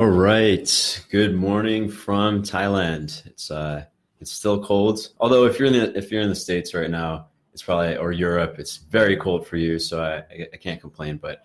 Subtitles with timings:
[0.00, 1.04] All right.
[1.10, 3.26] Good morning from Thailand.
[3.26, 3.84] It's uh
[4.20, 5.08] it's still cold.
[5.18, 8.12] Although if you're in the if you're in the States right now, it's probably or
[8.12, 11.42] Europe, it's very cold for you, so I I can't complain, but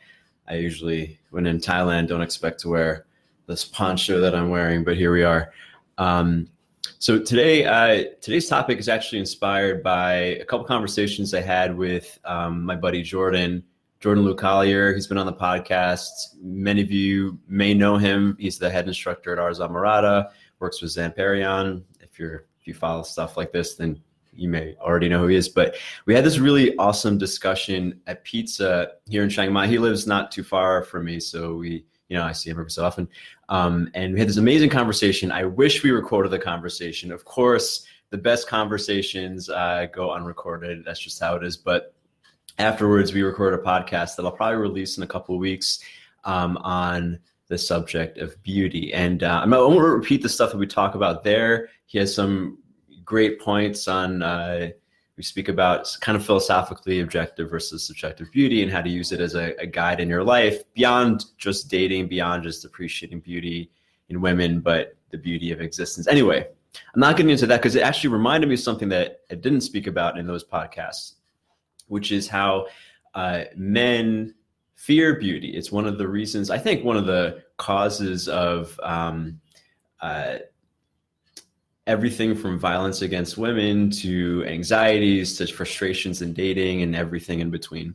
[0.47, 3.07] I usually when in Thailand don't expect to wear
[3.47, 5.51] this poncho that I'm wearing, but here we are.
[5.97, 6.47] Um,
[6.99, 12.19] so today, uh, today's topic is actually inspired by a couple conversations I had with
[12.23, 13.63] um, my buddy Jordan
[14.03, 14.93] Jordan Lou Collier.
[14.93, 16.35] He's been on the podcast.
[16.41, 18.35] Many of you may know him.
[18.37, 20.29] He's the head instructor at Ars Amorata,
[20.59, 21.81] works with Zan Perion.
[22.01, 24.01] If you're if you follow stuff like this, then
[24.33, 25.47] you may already know who he is.
[25.47, 29.67] But we had this really awesome discussion at pizza here in Chiang Mai.
[29.67, 32.71] He lives not too far from me, so we, you know, I see him every
[32.71, 33.07] so often.
[33.47, 35.31] Um, and we had this amazing conversation.
[35.31, 37.09] I wish we recorded the conversation.
[37.09, 40.83] Of course, the best conversations uh, go unrecorded.
[40.83, 41.55] That's just how it is.
[41.55, 41.93] But
[42.57, 45.79] afterwards, we record a podcast that I'll probably release in a couple of weeks
[46.23, 48.93] um, on the subject of beauty.
[48.93, 51.69] And uh, I'm I won't repeat the stuff that we talk about there.
[51.85, 52.59] He has some
[53.03, 54.21] great points on.
[54.21, 54.69] Uh,
[55.15, 59.19] we speak about kind of philosophically objective versus subjective beauty and how to use it
[59.19, 63.69] as a, a guide in your life beyond just dating, beyond just appreciating beauty
[64.09, 66.07] in women, but the beauty of existence.
[66.07, 66.47] Anyway,
[66.95, 69.61] I'm not getting into that because it actually reminded me of something that I didn't
[69.61, 71.13] speak about in those podcasts
[71.93, 72.65] which is how
[73.13, 74.33] uh, men
[74.73, 75.49] fear beauty.
[75.49, 79.39] It's one of the reasons, I think, one of the causes of um,
[80.01, 80.39] uh,
[81.85, 87.93] everything from violence against women to anxieties to frustrations in dating and everything in between.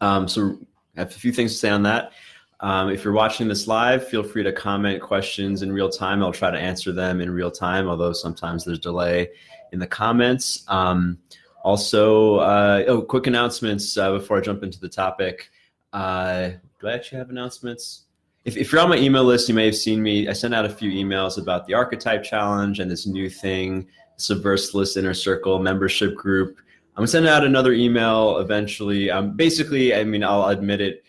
[0.00, 0.58] Um, so,
[0.96, 2.12] I have a few things to say on that.
[2.60, 6.22] Um, if you're watching this live, feel free to comment questions in real time.
[6.22, 9.28] I'll try to answer them in real time, although sometimes there's delay
[9.72, 10.64] in the comments.
[10.68, 11.18] Um,
[11.62, 15.50] also, uh, oh, quick announcements uh, before I jump into the topic.
[15.92, 18.04] Uh, do I actually have announcements?
[18.44, 20.28] If, if, you're on my email list, you may have seen me.
[20.28, 23.86] I sent out a few emails about the Archetype Challenge and this new thing,
[24.18, 26.58] Subversalist Inner Circle membership group.
[26.96, 29.10] I'm sending out another email eventually.
[29.10, 31.04] Um, basically, I mean, I'll admit it.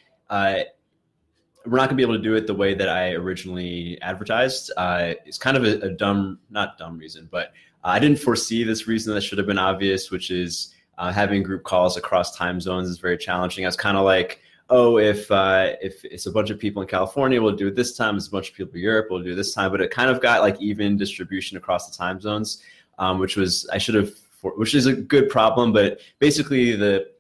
[1.66, 4.00] Uh, we're not going to be able to do it the way that I originally
[4.02, 4.72] advertised.
[4.78, 7.54] Uh, it's kind of a, a dumb, not dumb reason, but
[7.84, 11.64] I didn't foresee this reason that should have been obvious, which is uh, having group
[11.64, 13.66] calls across time zones is very challenging.
[13.66, 16.88] I was kind of like, oh, if uh, if it's a bunch of people in
[16.88, 18.16] California, we'll do it this time.
[18.16, 19.72] It's a bunch of people in Europe, we'll do it this time.
[19.72, 22.64] But it kind of got like even distribution across the time zones,
[23.00, 25.74] um, which was I should have, which is a good problem.
[25.74, 27.12] But basically, the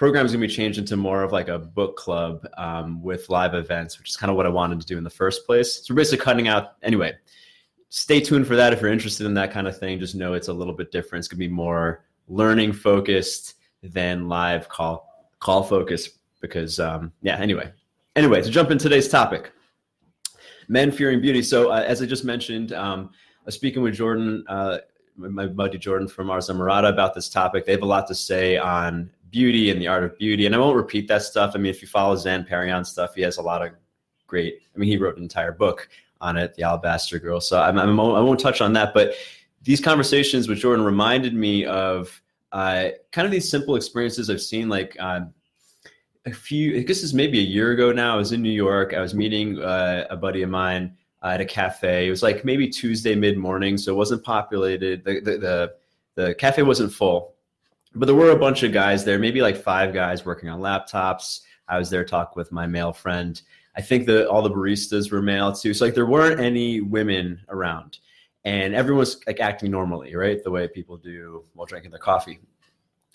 [0.00, 3.28] program is going to be changed into more of like a book club um, with
[3.28, 5.86] live events, which is kind of what I wanted to do in the first place.
[5.86, 7.14] So we're basically cutting out anyway
[7.90, 9.98] stay tuned for that if you're interested in that kind of thing.
[9.98, 11.20] Just know it's a little bit different.
[11.20, 17.36] It's gonna be more learning focused than live call call focused because um, yeah.
[17.36, 17.70] Anyway,
[18.16, 19.52] anyway, to jump into today's topic,
[20.68, 21.42] men fearing beauty.
[21.42, 24.78] So uh, as I just mentioned, um, I was speaking with Jordan, uh,
[25.16, 27.66] my buddy Jordan from Ars Amorata about this topic.
[27.66, 30.58] They have a lot to say on beauty and the art of beauty, and I
[30.58, 31.52] won't repeat that stuff.
[31.54, 33.72] I mean, if you follow Zan Perion stuff, he has a lot of
[34.26, 34.60] great.
[34.74, 35.88] I mean, he wrote an entire book
[36.20, 37.40] on it, the Alabaster Girl.
[37.40, 39.14] So I'm, I'm, I won't touch on that, but
[39.62, 42.20] these conversations with Jordan reminded me of
[42.52, 44.68] uh, kind of these simple experiences I've seen.
[44.68, 45.20] Like uh,
[46.26, 48.14] a few, I guess this maybe a year ago now.
[48.14, 48.94] I was in New York.
[48.94, 52.06] I was meeting uh, a buddy of mine uh, at a cafe.
[52.06, 55.04] It was like maybe Tuesday mid morning, so it wasn't populated.
[55.04, 55.74] The, the the
[56.16, 57.34] the cafe wasn't full,
[57.94, 59.18] but there were a bunch of guys there.
[59.18, 61.40] Maybe like five guys working on laptops.
[61.68, 63.40] I was there talking with my male friend
[63.76, 65.74] I think that all the baristas were male too.
[65.74, 67.98] So like there weren't any women around,
[68.44, 72.40] and everyone was like acting normally, right, the way people do while drinking their coffee.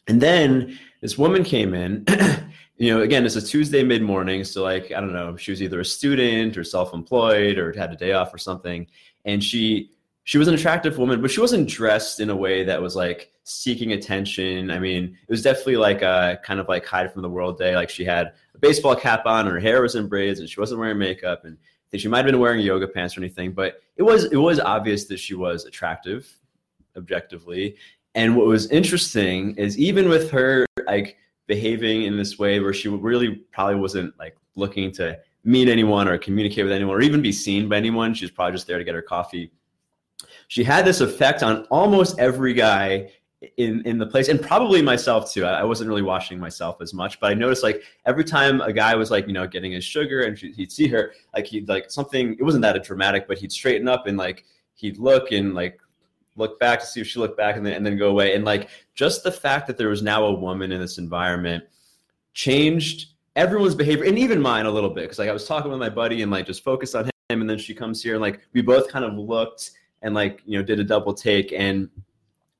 [0.08, 2.06] And then this woman came in.
[2.78, 5.62] you know, again, it's a Tuesday mid morning, so like I don't know, she was
[5.62, 8.88] either a student or self employed or had a day off or something,
[9.26, 9.92] and she
[10.26, 13.32] she was an attractive woman, but she wasn't dressed in a way that was like
[13.44, 14.72] seeking attention.
[14.72, 17.76] I mean, it was definitely like a kind of like hide from the world day.
[17.76, 20.80] Like she had a baseball cap on, her hair was in braids, and she wasn't
[20.80, 21.46] wearing makeup.
[21.46, 24.26] And I think she might have been wearing yoga pants or anything, but it was
[24.26, 26.28] it was obvious that she was attractive,
[26.98, 27.76] objectively.
[28.16, 32.90] And what was interesting is even with her like behaving in this way where she
[32.90, 37.32] really probably wasn't like looking to meet anyone or communicate with anyone or even be
[37.32, 38.16] seen by anyone.
[38.16, 39.52] She was probably just there to get her coffee
[40.48, 43.12] she had this effect on almost every guy
[43.58, 45.46] in in the place and probably myself too.
[45.46, 48.96] I wasn't really watching myself as much but i noticed like every time a guy
[48.96, 52.36] was like you know getting his sugar and he'd see her like he'd like something
[52.40, 55.80] it wasn't that dramatic but he'd straighten up and like he'd look and like
[56.36, 58.36] look back to see if she looked back and then, and then go away.
[58.36, 61.64] And like just the fact that there was now a woman in this environment
[62.34, 65.80] changed everyone's behavior and even mine a little bit because like i was talking with
[65.80, 68.42] my buddy and like just focused on him and then she comes here and like
[68.54, 69.72] we both kind of looked
[70.02, 71.90] and like you know did a double take and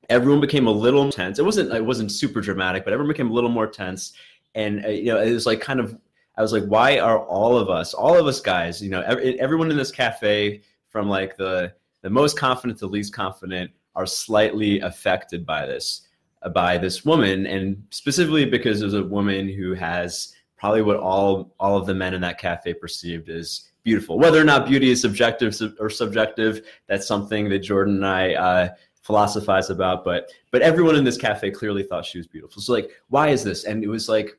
[0.08, 1.38] everyone became a little tense.
[1.38, 4.12] It wasn't it wasn't super dramatic but everyone became a little more tense.
[4.54, 5.96] And uh, you know it was like kind of
[6.36, 9.38] i was like why are all of us all of us guys you know every,
[9.40, 11.72] everyone in this cafe from like the
[12.02, 16.08] the most confident to least confident are slightly affected by this
[16.42, 21.54] uh, by this woman and specifically because there's a woman who has probably what all
[21.58, 24.18] all of the men in that cafe perceived as beautiful.
[24.18, 28.68] Whether or not beauty is subjective or subjective, that's something that Jordan and I uh,
[29.02, 30.04] philosophize about.
[30.04, 32.60] But but everyone in this cafe clearly thought she was beautiful.
[32.60, 33.64] So like, why is this?
[33.64, 34.36] And it was like,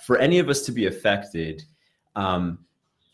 [0.00, 1.64] for any of us to be affected,
[2.14, 2.60] um,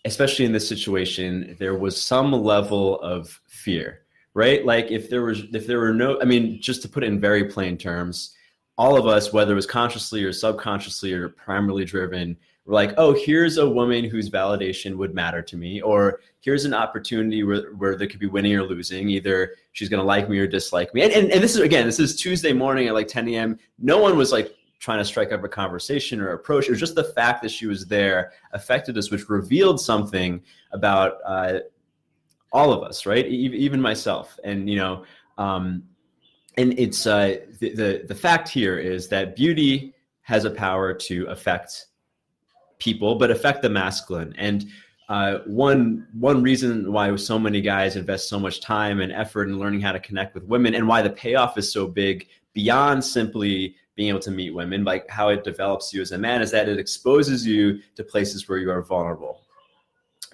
[0.04, 4.02] especially in this situation, there was some level of fear,
[4.34, 4.64] right?
[4.64, 7.18] Like if there was if there were no, I mean, just to put it in
[7.18, 8.36] very plain terms.
[8.76, 13.12] All of us, whether it was consciously or subconsciously or primarily driven, we're like, oh,
[13.12, 17.96] here's a woman whose validation would matter to me, or here's an opportunity where, where
[17.96, 19.08] there could be winning or losing.
[19.08, 21.02] Either she's going to like me or dislike me.
[21.02, 23.58] And, and, and this is, again, this is Tuesday morning at like 10 a.m.
[23.78, 26.66] No one was like trying to strike up a conversation or approach.
[26.66, 30.42] It was just the fact that she was there affected us, which revealed something
[30.72, 31.60] about uh,
[32.52, 33.26] all of us, right?
[33.26, 34.38] E- even myself.
[34.44, 35.04] And, you know,
[35.38, 35.84] um,
[36.56, 41.26] and it's uh, the, the, the fact here is that beauty has a power to
[41.26, 41.86] affect
[42.80, 44.34] people, but affect the masculine.
[44.36, 44.66] And
[45.08, 49.58] uh, one one reason why so many guys invest so much time and effort in
[49.58, 53.76] learning how to connect with women, and why the payoff is so big beyond simply
[53.96, 56.68] being able to meet women, like how it develops you as a man, is that
[56.68, 59.42] it exposes you to places where you are vulnerable.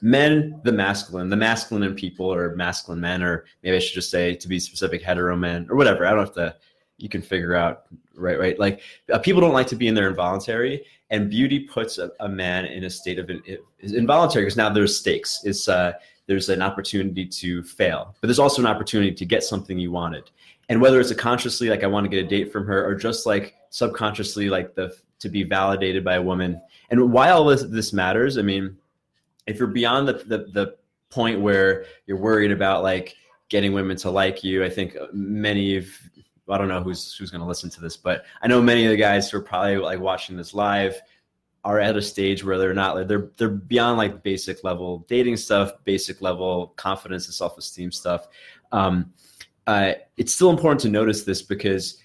[0.02, 4.10] Men, the masculine, the masculine in people, or masculine men, or maybe I should just
[4.10, 6.06] say to be specific, hetero men, or whatever.
[6.06, 6.54] I don't have to.
[6.98, 7.84] You can figure out,
[8.14, 8.38] right?
[8.38, 8.58] Right.
[8.58, 8.80] Like
[9.12, 12.64] uh, people don't like to be in their involuntary, and beauty puts a, a man
[12.64, 13.30] in a state of
[13.80, 15.42] is involuntary because now there's stakes.
[15.44, 15.92] It's uh,
[16.26, 20.30] there's an opportunity to fail, but there's also an opportunity to get something you wanted.
[20.68, 22.94] And whether it's a consciously like I want to get a date from her, or
[22.94, 26.60] just like subconsciously like the to be validated by a woman.
[26.90, 28.38] And why all this this matters?
[28.38, 28.76] I mean,
[29.46, 30.76] if you're beyond the the, the
[31.10, 33.14] point where you're worried about like
[33.48, 35.86] getting women to like you, I think many of
[36.48, 38.90] I don't know who's who's going to listen to this, but I know many of
[38.90, 41.00] the guys who are probably like watching this live
[41.64, 45.36] are at a stage where they're not like they're they're beyond like basic level dating
[45.36, 48.28] stuff, basic level confidence and self esteem stuff.
[48.70, 49.12] Um,
[49.66, 52.00] uh, it's still important to notice this because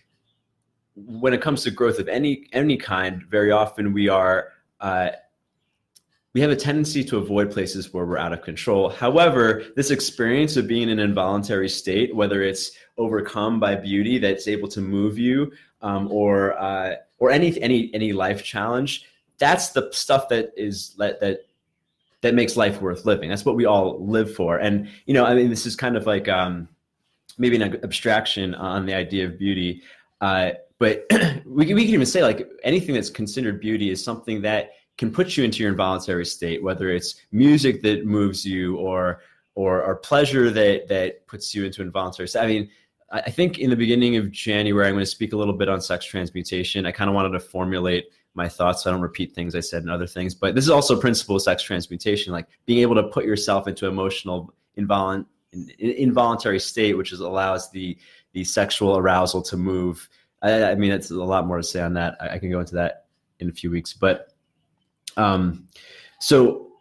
[0.95, 5.09] when it comes to growth of any any kind, very often we are uh,
[6.33, 8.89] we have a tendency to avoid places where we're out of control.
[8.89, 14.47] However, this experience of being in an involuntary state, whether it's overcome by beauty that's
[14.47, 15.51] able to move you,
[15.81, 19.07] um, or uh, or any any any life challenge,
[19.39, 21.45] that's the stuff that is that that
[22.21, 23.29] that makes life worth living.
[23.29, 24.57] That's what we all live for.
[24.57, 26.69] And you know, I mean, this is kind of like um,
[27.37, 29.81] maybe an abstraction on the idea of beauty,
[30.21, 31.05] uh, but
[31.45, 35.35] we we can even say like anything that's considered beauty is something that can put
[35.35, 39.23] you into your involuntary state, whether it's music that moves you or
[39.55, 42.41] or, or pleasure that that puts you into involuntary state.
[42.41, 42.69] I mean,
[43.11, 45.81] I think in the beginning of January, I'm going to speak a little bit on
[45.81, 46.85] sex transmutation.
[46.85, 49.81] I kind of wanted to formulate my thoughts so I don't repeat things I said
[49.81, 50.35] and other things.
[50.35, 53.67] But this is also a principle of sex transmutation, like being able to put yourself
[53.67, 55.25] into emotional involunt,
[55.79, 57.97] involuntary state, which is allows the
[58.33, 60.07] the sexual arousal to move.
[60.43, 62.17] I, I mean, it's a lot more to say on that.
[62.21, 63.07] I, I can go into that
[63.39, 64.30] in a few weeks, but
[65.17, 65.67] um,
[66.19, 66.71] so,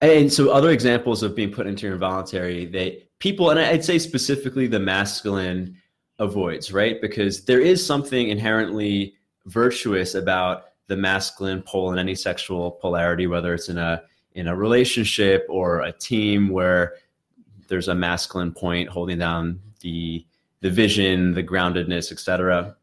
[0.00, 3.98] and so other examples of being put into your involuntary, they people, and I'd say
[3.98, 5.76] specifically the masculine
[6.18, 7.00] avoids, right?
[7.00, 9.14] Because there is something inherently
[9.46, 14.02] virtuous about the masculine pole in any sexual polarity, whether it's in a
[14.34, 16.94] in a relationship or a team where
[17.68, 20.26] there's a masculine point holding down the
[20.60, 22.76] the vision, the groundedness, etc.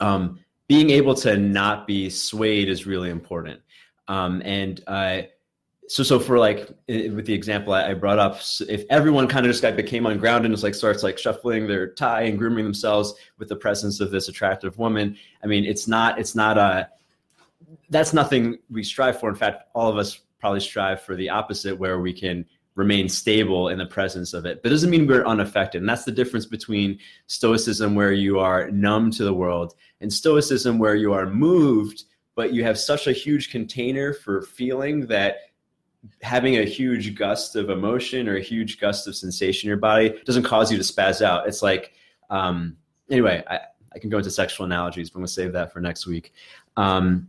[0.00, 3.60] Um, being able to not be swayed is really important.
[4.10, 5.22] Um, and uh,
[5.86, 9.62] so, so for like with the example I, brought up, if everyone kind of just
[9.62, 13.48] got became ungrounded and just like starts like shuffling their tie and grooming themselves with
[13.48, 16.88] the presence of this attractive woman, I mean, it's not, it's not a,
[17.88, 19.28] that's nothing we strive for.
[19.28, 23.68] In fact, all of us probably strive for the opposite, where we can remain stable
[23.68, 24.60] in the presence of it.
[24.60, 25.82] But it doesn't mean we're unaffected.
[25.82, 26.98] And that's the difference between
[27.28, 32.52] stoicism, where you are numb to the world, and stoicism, where you are moved but
[32.52, 35.36] you have such a huge container for feeling that
[36.22, 40.20] having a huge gust of emotion or a huge gust of sensation in your body
[40.24, 41.46] doesn't cause you to spaz out.
[41.46, 41.92] It's like,
[42.30, 42.76] um,
[43.10, 43.60] anyway, I,
[43.94, 46.32] I can go into sexual analogies, but I'm gonna save that for next week.
[46.76, 47.28] Um,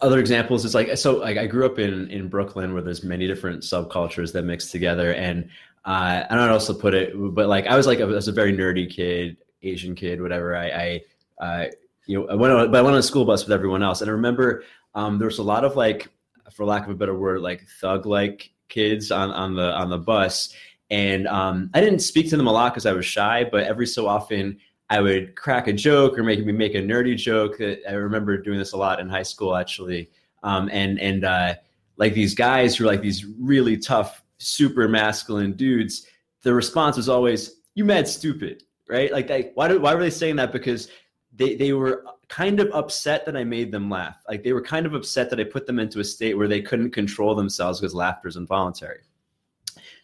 [0.00, 3.26] other examples is like so like i grew up in in brooklyn where there's many
[3.26, 5.50] different subcultures that mix together and
[5.84, 8.32] uh, I don't know to put it, but like I was like I was a
[8.32, 10.56] very nerdy kid, Asian kid, whatever.
[10.56, 11.00] I,
[11.40, 11.66] I uh,
[12.06, 14.00] you know, I went on, but I went on a school bus with everyone else,
[14.00, 16.08] and I remember um, there was a lot of like,
[16.52, 19.98] for lack of a better word, like thug like kids on on the on the
[19.98, 20.52] bus,
[20.90, 23.86] and um, I didn't speak to them a lot because I was shy, but every
[23.86, 24.58] so often
[24.90, 27.60] I would crack a joke or make me make a nerdy joke.
[27.60, 30.10] I remember doing this a lot in high school actually,
[30.42, 31.54] um, and and uh,
[31.96, 36.06] like these guys who are like these really tough, super masculine dudes.
[36.42, 39.10] The response was always, "You mad stupid." right?
[39.10, 40.52] Like, they, why, do, why were they saying that?
[40.52, 40.88] Because
[41.34, 44.22] they, they were kind of upset that I made them laugh.
[44.28, 46.60] Like, they were kind of upset that I put them into a state where they
[46.62, 49.00] couldn't control themselves because laughter is involuntary.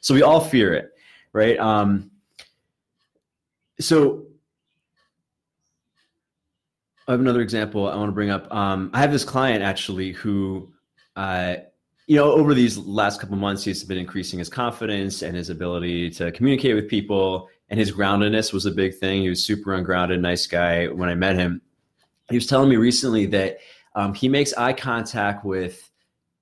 [0.01, 0.93] So we all fear it,
[1.33, 1.59] right?
[1.59, 2.11] Um,
[3.81, 4.27] so
[7.07, 8.53] I have another example I want to bring up.
[8.53, 10.73] Um, I have this client actually who,
[11.17, 11.57] uh,
[12.07, 16.11] you know, over these last couple months, he's been increasing his confidence and his ability
[16.11, 19.23] to communicate with people and his groundedness was a big thing.
[19.23, 21.61] He was super ungrounded, nice guy when I met him.
[22.31, 23.59] He was telling me recently that
[23.95, 25.85] um, he makes eye contact with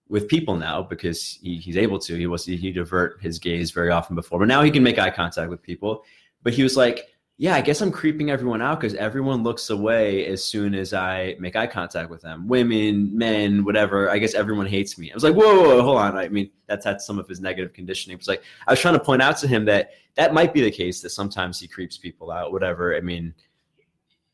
[0.08, 2.14] with people now because he, he's able to.
[2.14, 5.10] He was he divert his gaze very often before, but now he can make eye
[5.10, 6.04] contact with people.
[6.42, 10.24] But he was like, yeah, I guess I'm creeping everyone out because everyone looks away
[10.26, 12.48] as soon as I make eye contact with them.
[12.48, 14.10] Women, men, whatever.
[14.10, 15.10] I guess everyone hates me.
[15.10, 16.16] I was like, whoa, whoa, whoa hold on.
[16.16, 18.14] I mean, that's that's some of his negative conditioning.
[18.14, 20.62] It was like I was trying to point out to him that that might be
[20.62, 22.52] the case that sometimes he creeps people out.
[22.52, 22.96] Whatever.
[22.96, 23.34] I mean,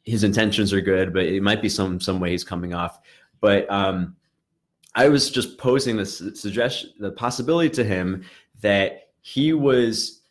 [0.04, 3.00] his intentions are good, but it might be some some way he's coming off.
[3.40, 4.14] But um,
[4.94, 8.24] I was just posing this suggestion, the possibility to him
[8.60, 10.21] that he was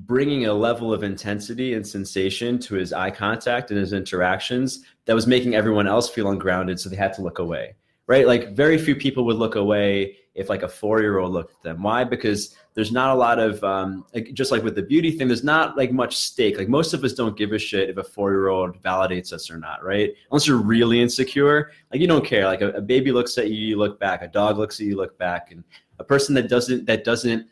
[0.00, 5.14] bringing a level of intensity and sensation to his eye contact and his interactions that
[5.14, 7.74] was making everyone else feel ungrounded so they had to look away
[8.06, 8.26] right?
[8.26, 11.62] Like very few people would look away if like a four year old looked at
[11.62, 11.82] them.
[11.82, 12.04] Why?
[12.04, 15.44] Because there's not a lot of um, like, just like with the beauty thing there's
[15.44, 16.58] not like much stake.
[16.58, 19.50] Like most of us don't give a shit if a four year old validates us
[19.50, 20.12] or not right?
[20.30, 22.44] Unless you're really insecure like you don't care.
[22.44, 24.22] Like a, a baby looks at you you look back.
[24.22, 25.50] A dog looks at you you look back.
[25.50, 25.64] And
[25.98, 27.46] a person that doesn't that doesn't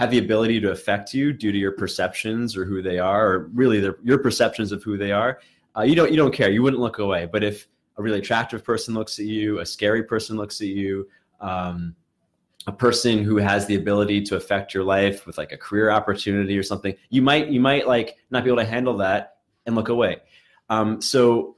[0.00, 3.38] have the ability to affect you due to your perceptions or who they are, or
[3.52, 5.40] really their, your perceptions of who they are,
[5.76, 6.50] uh, you don't you don't care.
[6.50, 7.28] You wouldn't look away.
[7.30, 11.06] But if a really attractive person looks at you, a scary person looks at you,
[11.42, 11.94] um,
[12.66, 16.56] a person who has the ability to affect your life with like a career opportunity
[16.56, 19.34] or something, you might you might like not be able to handle that
[19.66, 20.16] and look away.
[20.70, 21.56] Um, so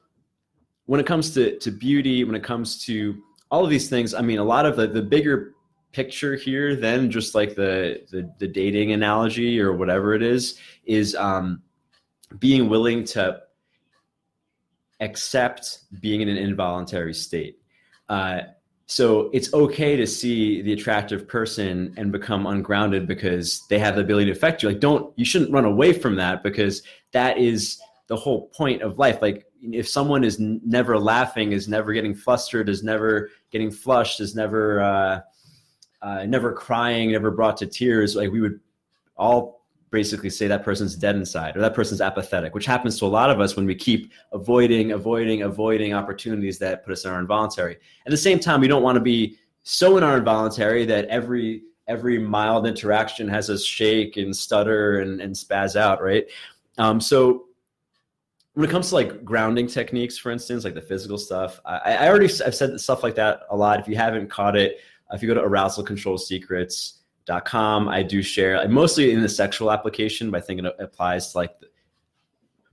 [0.87, 3.22] when it comes to to beauty, when it comes to
[3.52, 5.54] all of these things, I mean, a lot of the the bigger
[5.92, 11.14] picture here then just like the, the, the dating analogy or whatever it is is
[11.16, 11.62] um,
[12.38, 13.40] being willing to
[15.00, 17.58] accept being in an involuntary state.
[18.08, 18.40] Uh,
[18.87, 24.02] so it's okay to see the attractive person and become ungrounded because they have the
[24.02, 24.68] ability to affect you.
[24.68, 26.82] Like don't you shouldn't run away from that because
[27.12, 29.22] that is the whole point of life.
[29.22, 34.34] Like if someone is never laughing is never getting flustered is never getting flushed is
[34.34, 35.20] never uh,
[36.02, 38.61] uh, never crying, never brought to tears, like we would
[39.16, 43.06] all basically say that person's dead inside or that person's apathetic, which happens to a
[43.06, 47.21] lot of us when we keep avoiding, avoiding, avoiding opportunities that put us in our
[47.21, 47.76] involuntary.
[48.06, 51.62] At the same time, we don't want to be so in our involuntary that every
[51.88, 56.25] every mild interaction has us shake and stutter and, and spaz out, right?
[56.78, 57.47] Um, so
[58.54, 62.09] when it comes to like grounding techniques, for instance, like the physical stuff, I, I
[62.09, 63.80] already I've said stuff like that a lot.
[63.80, 64.80] If you haven't caught it,
[65.12, 70.47] if you go to arousalcontrolsecrets.com, I do share mostly in the sexual application, but I
[70.47, 71.69] think it applies to like the,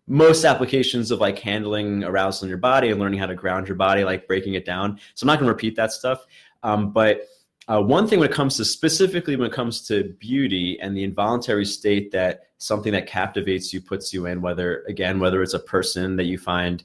[0.10, 3.78] most applications of like handling arousal in your body and learning how to ground your
[3.78, 5.00] body, like breaking it down.
[5.14, 6.26] So I'm not going to repeat that stuff.
[6.64, 7.28] Um, but
[7.68, 11.04] uh, one thing when it comes to specifically when it comes to beauty and the
[11.04, 15.60] involuntary state that something that captivates you puts you in, whether again, whether it's a
[15.60, 16.84] person that you find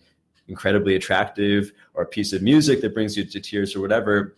[0.48, 4.36] incredibly attractive or a piece of music that brings you to tears or whatever,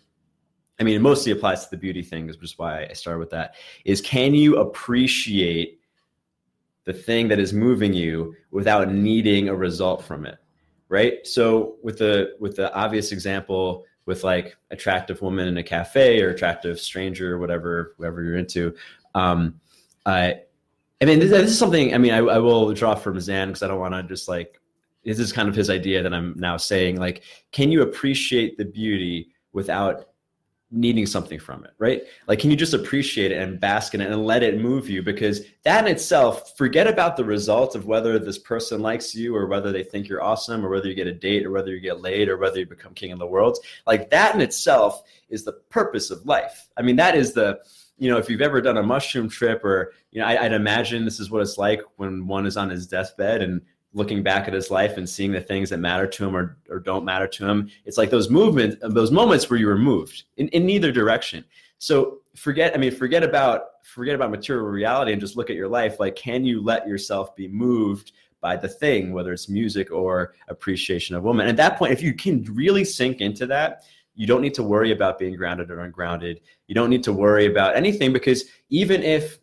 [0.78, 3.30] I mean, it mostly applies to the beauty thing, which is why I started with
[3.30, 3.54] that.
[3.84, 5.80] Is can you appreciate
[6.84, 10.38] the thing that is moving you without needing a result from it?
[10.88, 11.26] Right.
[11.26, 16.30] So with the with the obvious example with like attractive woman in a cafe or
[16.30, 18.74] attractive stranger, or whatever whoever you're into,
[19.14, 19.60] um,
[20.04, 20.42] I,
[21.00, 21.92] I mean, this, this is something.
[21.92, 24.60] I mean, I, I will draw from Zan because I don't want to just like
[25.04, 26.96] this is kind of his idea that I'm now saying.
[26.96, 30.10] Like, can you appreciate the beauty without
[30.70, 32.02] needing something from it, right?
[32.26, 35.02] Like, can you just appreciate it and bask in it and let it move you?
[35.02, 39.46] Because that in itself, forget about the result of whether this person likes you or
[39.46, 42.00] whether they think you're awesome or whether you get a date or whether you get
[42.00, 43.58] laid or whether you become king of the world.
[43.86, 46.68] Like, that in itself is the purpose of life.
[46.76, 47.60] I mean, that is the,
[47.96, 51.04] you know, if you've ever done a mushroom trip or, you know, I, would imagine
[51.04, 53.62] this is what it's like when one is on his deathbed and
[53.96, 56.78] looking back at his life and seeing the things that matter to him or, or
[56.78, 57.70] don't matter to him.
[57.86, 61.44] It's like those movements, those moments where you were moved in, in neither direction.
[61.78, 65.68] So forget, I mean, forget about forget about material reality and just look at your
[65.68, 65.98] life.
[65.98, 68.12] Like, can you let yourself be moved
[68.42, 71.46] by the thing, whether it's music or appreciation of woman?
[71.46, 73.84] At that point, if you can really sink into that,
[74.14, 76.40] you don't need to worry about being grounded or ungrounded.
[76.66, 79.38] You don't need to worry about anything because even if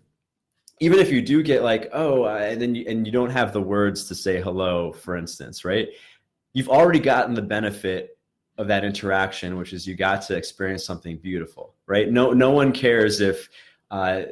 [0.84, 3.54] even if you do get like oh uh, and then you, and you don't have
[3.54, 5.90] the words to say hello for instance right
[6.54, 8.18] you've already gotten the benefit
[8.58, 12.72] of that interaction which is you got to experience something beautiful right no no one
[12.72, 13.50] cares if
[13.92, 14.24] uh,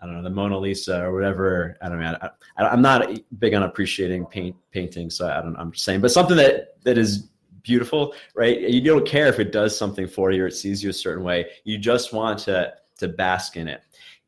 [0.00, 1.76] I don't know the Mona Lisa or whatever.
[1.82, 2.16] I don't know.
[2.56, 5.54] I, am not big on appreciating paint painting, so I don't.
[5.56, 7.28] I'm just saying, but something that that is
[7.62, 8.58] beautiful, right?
[8.60, 11.22] You don't care if it does something for you or it sees you a certain
[11.22, 11.50] way.
[11.64, 13.82] You just want to to bask in it.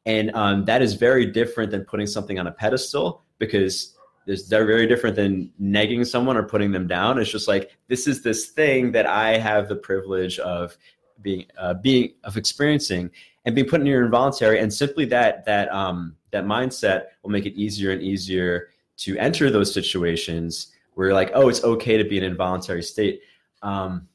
[0.06, 3.94] And um, that is very different than putting something on a pedestal because
[4.26, 7.18] there's, they're very different than negging someone or putting them down.
[7.18, 10.76] It's just like, this is this thing that I have the privilege of
[11.20, 13.10] being, uh, being, of experiencing
[13.44, 14.60] and being put in your involuntary.
[14.60, 18.68] And simply that, that, um, that mindset will make it easier and easier
[18.98, 22.82] to enter those situations where you're like, oh, it's okay to be in an involuntary
[22.82, 23.20] state.
[23.62, 24.08] Um,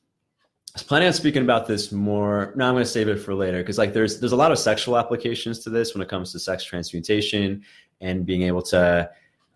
[0.78, 2.54] was planning on speaking about this more.
[2.56, 4.60] No, I'm going to save it for later because like there's there's a lot of
[4.60, 7.64] sexual applications to this when it comes to sex transmutation
[8.00, 9.10] and being able to,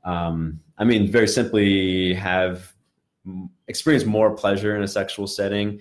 [0.04, 2.74] um, I mean, very simply have
[3.68, 5.80] experience more pleasure in a sexual setting.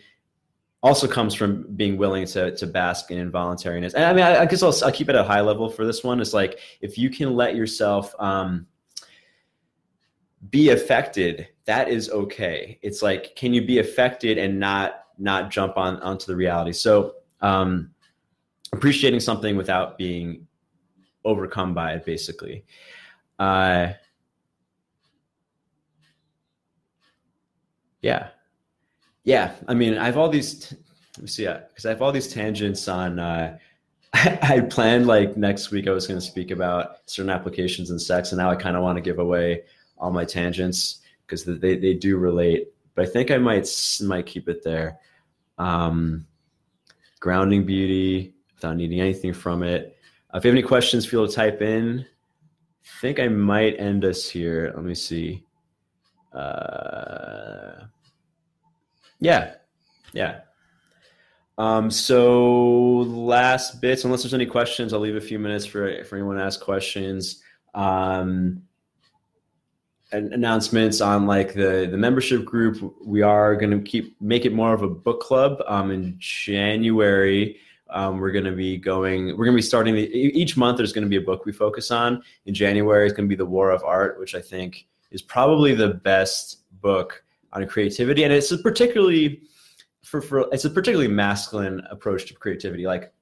[0.83, 3.95] Also comes from being willing to to bask in involuntariness.
[3.95, 5.87] And I mean, I, I guess I'll, I'll keep it at a high level for
[5.87, 6.21] this one.
[6.21, 8.15] It's like if you can let yourself.
[8.19, 8.67] Um,
[10.49, 15.77] be affected that is okay it's like can you be affected and not not jump
[15.77, 16.73] on onto the reality.
[16.73, 17.91] So um,
[18.73, 20.47] appreciating something without being
[21.25, 22.65] overcome by it, basically.
[23.39, 23.93] Uh,
[28.03, 28.29] yeah,
[29.25, 29.55] yeah.
[29.69, 30.69] I mean, I have all these.
[30.69, 30.77] T-
[31.17, 33.19] let me see, because I have all these tangents on.
[33.19, 33.59] Uh,
[34.13, 37.99] I, I planned like next week I was going to speak about certain applications in
[37.99, 39.63] sex, and now I kind of want to give away
[39.99, 42.69] all my tangents because they, they do relate.
[42.95, 43.69] But I think I might
[44.03, 44.99] might keep it there
[45.61, 46.27] um,
[47.21, 49.97] grounding beauty without needing anything from it.
[50.33, 52.01] Uh, if you have any questions, feel to type in.
[52.01, 54.73] I think I might end us here.
[54.75, 55.45] Let me see.
[56.33, 57.85] Uh,
[59.21, 59.55] yeah,
[60.13, 60.41] yeah.
[61.59, 66.17] Um, so last bits, unless there's any questions, I'll leave a few minutes for for
[66.17, 67.43] anyone to ask questions.
[67.75, 68.63] Um,
[70.13, 72.95] announcements on like the the membership group.
[73.05, 77.59] We are going to keep make it more of a book club um in january.
[77.91, 80.93] Um, we're going to be going we're going to be starting the, each month there's
[80.93, 82.23] going to be a book we focus on.
[82.47, 85.75] In january it's going to be the war of art which i think is probably
[85.75, 88.25] the best book on creativity.
[88.25, 89.43] And it's a particularly
[90.05, 92.87] for, for it's a particularly masculine approach to creativity.
[92.87, 93.13] Like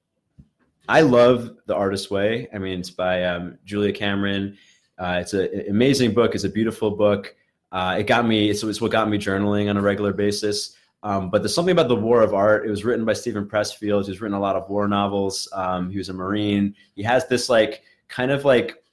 [0.87, 2.47] i love the artist way.
[2.53, 4.57] I mean it's by um, julia cameron
[4.99, 6.35] uh, it's an amazing book.
[6.35, 7.35] It's a beautiful book.
[7.71, 8.49] Uh, it got me.
[8.49, 10.75] It's, it's, what got me journaling on a regular basis.
[11.03, 12.65] Um, but there's something about the War of Art.
[12.65, 14.07] It was written by Steven Pressfield.
[14.07, 15.47] He's written a lot of war novels.
[15.53, 16.75] Um, he was a Marine.
[16.95, 18.83] He has this like kind of like.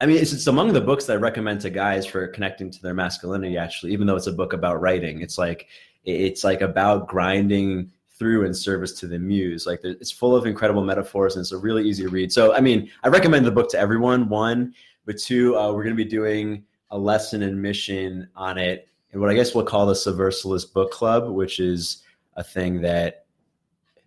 [0.00, 2.82] I mean, it's, it's among the books that I recommend to guys for connecting to
[2.82, 3.56] their masculinity.
[3.58, 5.66] Actually, even though it's a book about writing, it's like
[6.04, 9.66] it's like about grinding through in service to the muse.
[9.66, 12.32] Like it's full of incredible metaphors and it's a really easy read.
[12.32, 14.28] So, I mean, I recommend the book to everyone.
[14.28, 14.74] One,
[15.06, 19.20] but two, uh, we're going to be doing a lesson and mission on it, and
[19.20, 22.02] what I guess we'll call the Subversalist Book Club, which is
[22.36, 23.26] a thing that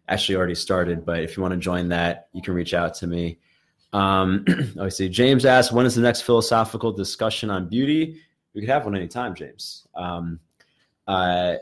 [0.10, 1.06] actually already started.
[1.06, 3.40] But if you want to join that, you can reach out to me.
[3.94, 4.46] Um,
[4.82, 5.10] I see.
[5.10, 8.22] James asked, "When is the next philosophical discussion on beauty?"
[8.54, 9.88] We could have one anytime, James.
[9.94, 10.40] Um,
[11.08, 11.56] uh,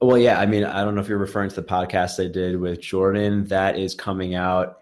[0.00, 0.40] well, yeah.
[0.40, 3.44] I mean, I don't know if you're referring to the podcast I did with Jordan.
[3.46, 4.78] That is coming out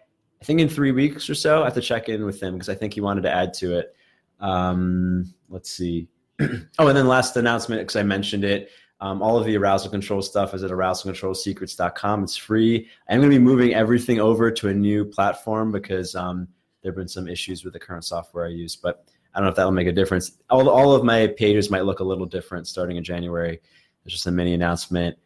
[0.47, 1.63] think in three weeks or so.
[1.63, 3.79] I have to check in with him because I think he wanted to add to
[3.79, 3.95] it.
[4.41, 6.09] Um, let's see.
[6.41, 8.71] oh, and then last announcement because I mentioned it.
[9.01, 12.23] Um, all of the arousal control stuff is at arousalcontrolsecrets.com.
[12.23, 12.89] It's free.
[13.09, 16.49] I'm going to be moving everything over to a new platform because um,
[16.83, 19.05] there have been some issues with the current software I use, but
[19.35, 20.39] I don't know if that will make a difference.
[20.49, 23.61] All, all of my pages might look a little different starting in January.
[24.05, 25.19] It's just a mini announcement.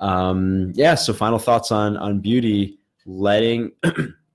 [0.00, 0.94] um, yeah.
[0.94, 3.72] So final thoughts on on beauty, letting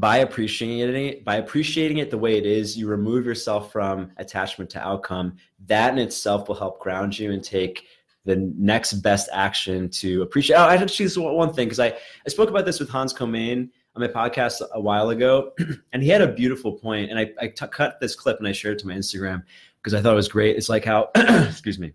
[0.00, 4.70] by appreciating it by appreciating it the way it is you remove yourself from attachment
[4.70, 5.36] to outcome.
[5.66, 7.86] That in itself will help ground you and take
[8.24, 10.56] the next best action to appreciate.
[10.56, 11.88] Oh i should choose one thing because I,
[12.26, 15.52] I spoke about this with hans Komain on my podcast a while ago
[15.92, 18.52] and he had a beautiful point and I, I t- cut this clip and i
[18.52, 19.42] shared it to my instagram
[19.78, 20.56] because i thought it was great.
[20.56, 21.92] It's like how excuse me.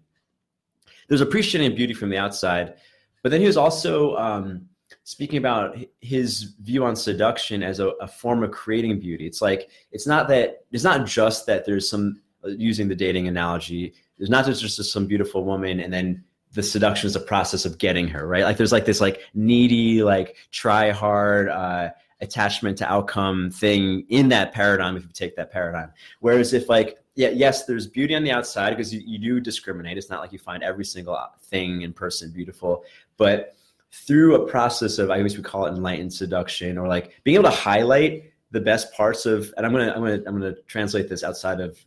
[1.08, 2.76] There's appreciating beauty from the outside
[3.24, 4.68] but then he was also um,
[5.04, 9.26] speaking about his view on seduction as a, a, form of creating beauty.
[9.26, 13.94] It's like it's not that it's not just that there's some using the dating analogy.
[14.18, 17.78] There's not just just some beautiful woman and then the seduction is a process of
[17.78, 18.44] getting her right.
[18.44, 24.30] Like there's like this like needy like try hard uh, attachment to outcome thing in
[24.30, 25.92] that paradigm if you take that paradigm.
[26.20, 29.98] Whereas if like yeah yes there's beauty on the outside because you, you do discriminate.
[29.98, 32.84] It's not like you find every single thing in person beautiful,
[33.18, 33.56] but
[33.94, 37.50] through a process of I guess we call it enlightened seduction or like being able
[37.50, 41.24] to highlight the best parts of and I'm gonna I'm gonna I'm gonna translate this
[41.24, 41.78] outside of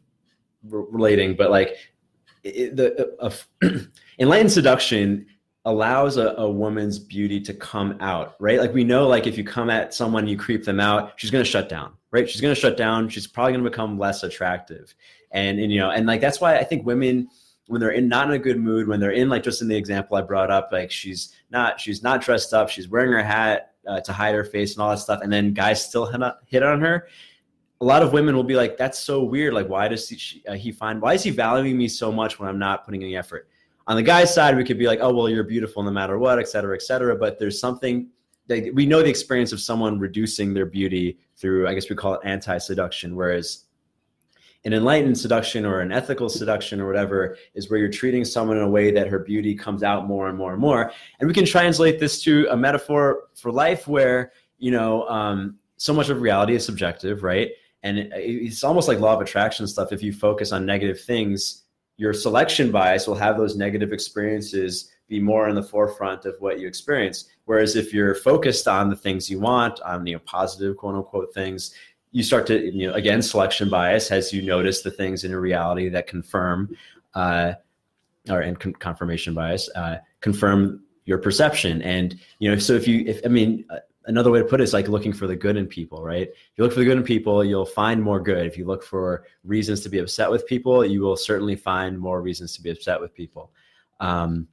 [0.64, 1.76] relating, but like
[2.42, 3.88] it, the
[4.18, 5.26] enlightened seduction
[5.66, 8.58] allows a, a woman's beauty to come out, right?
[8.60, 11.44] Like we know, like if you come at someone, you creep them out, she's gonna
[11.44, 12.28] shut down, right?
[12.28, 13.08] She's gonna shut down.
[13.08, 14.94] She's probably gonna become less attractive,
[15.30, 17.28] and and you know, and like that's why I think women
[17.66, 19.77] when they're in not in a good mood, when they're in like just in the
[19.77, 23.72] example I brought up, like she's not she's not dressed up, she's wearing her hat
[23.87, 26.07] uh, to hide her face and all that stuff, and then guys still
[26.46, 27.09] hit, on her.
[27.81, 29.55] A lot of women will be like, "That's so weird.
[29.55, 32.48] Like, why does he, uh, he find why is he valuing me so much when
[32.48, 33.48] I'm not putting any effort?"
[33.87, 36.38] On the guy's side, we could be like, "Oh, well, you're beautiful no matter what,
[36.38, 38.09] et cetera, et cetera." But there's something
[38.46, 42.14] that we know the experience of someone reducing their beauty through, I guess we call
[42.14, 43.63] it anti-seduction, whereas
[44.64, 48.62] an enlightened seduction or an ethical seduction or whatever is where you're treating someone in
[48.62, 50.90] a way that her beauty comes out more and more and more.
[51.20, 55.92] And we can translate this to a metaphor for life where, you know, um, so
[55.92, 57.50] much of reality is subjective, right?
[57.83, 59.92] And it's almost like law of attraction stuff.
[59.92, 61.64] If you focus on negative things,
[61.98, 66.59] your selection bias will have those negative experiences be more in the forefront of what
[66.59, 67.29] you experience.
[67.44, 71.74] Whereas if you're focused on the things you want, on know positive quote unquote things,
[72.14, 75.40] you start to you know again selection bias as you notice the things in your
[75.40, 76.74] reality that confirm
[77.14, 77.53] uh,
[78.31, 81.83] or and con- confirmation bias uh, confirm your perception.
[81.83, 84.64] And you know so if you if i mean uh, another way to put it
[84.64, 86.29] is like looking for the good in people right?
[86.29, 88.46] If you look for the good in people you'll find more good.
[88.46, 92.22] If you look for reasons to be upset with people you will certainly find more
[92.22, 93.50] reasons to be upset with people.
[93.98, 94.46] Um,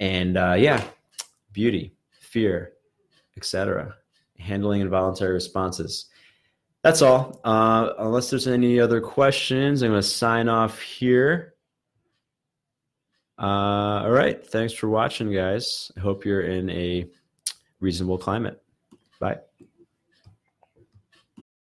[0.00, 0.82] and uh, yeah
[1.52, 2.72] beauty fear
[3.36, 3.94] etc
[4.38, 6.06] handling involuntary responses
[6.88, 7.38] that's all.
[7.44, 11.52] Uh, unless there's any other questions, I'm going to sign off here.
[13.38, 14.44] Uh, all right.
[14.46, 15.92] Thanks for watching, guys.
[15.98, 17.04] I hope you're in a
[17.80, 18.62] reasonable climate.
[19.20, 19.40] Bye.